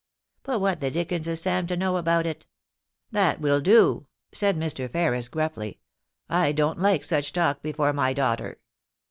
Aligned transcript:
But 0.41 0.61
what 0.61 0.79
the 0.79 0.89
dickens 0.89 1.27
is 1.27 1.41
Sam 1.43 1.67
to 1.67 1.77
know 1.77 1.95
about 1.97 2.25
it 2.25 2.47
?'* 2.91 3.11
That 3.11 3.39
will 3.39 3.61
do,' 3.61 4.07
said 4.31 4.57
Mr. 4.57 4.89
Ferris, 4.89 5.27
gruffly.' 5.29 5.79
I 6.27 6.53
don't 6.53 6.79
like 6.79 7.03
such 7.03 7.31
talk 7.33 7.61
before 7.61 7.93
my 7.93 8.11
daughter. 8.13 8.57